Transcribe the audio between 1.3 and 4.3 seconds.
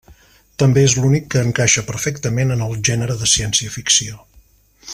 que encaixa perfectament en el gènere de ciència-ficció.